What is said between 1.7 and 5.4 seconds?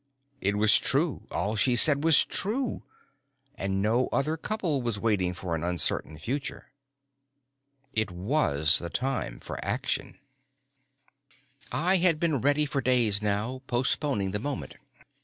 said was true, and no other couple was waiting